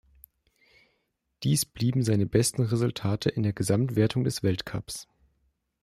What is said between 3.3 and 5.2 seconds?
den Gesamtwertungen des Weltcups.